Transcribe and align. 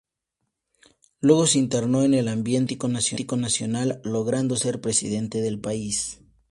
Luego 1.19 1.45
se 1.45 1.59
internó 1.59 2.01
en 2.01 2.15
el 2.15 2.27
ambiente 2.27 2.75
político 2.75 3.37
nacional, 3.37 4.01
logrando 4.03 4.55
ser 4.55 4.81
Presidente 4.81 5.41
del 5.41 5.59
país. 5.59 6.19